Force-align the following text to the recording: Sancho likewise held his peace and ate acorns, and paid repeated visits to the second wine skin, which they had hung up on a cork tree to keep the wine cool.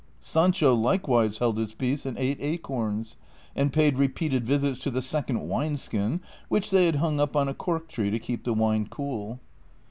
Sancho 0.19 0.73
likewise 0.73 1.37
held 1.37 1.59
his 1.59 1.73
peace 1.75 2.07
and 2.07 2.17
ate 2.17 2.39
acorns, 2.41 3.17
and 3.55 3.71
paid 3.71 3.99
repeated 3.99 4.47
visits 4.47 4.79
to 4.79 4.89
the 4.89 4.99
second 4.99 5.41
wine 5.47 5.77
skin, 5.77 6.21
which 6.49 6.71
they 6.71 6.87
had 6.87 6.95
hung 6.95 7.19
up 7.19 7.35
on 7.35 7.47
a 7.47 7.53
cork 7.53 7.87
tree 7.87 8.09
to 8.09 8.17
keep 8.17 8.43
the 8.43 8.53
wine 8.55 8.87
cool. 8.87 9.39